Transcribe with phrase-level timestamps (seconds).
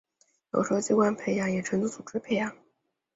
[0.53, 2.57] 有时候器官培养也称作组织培养。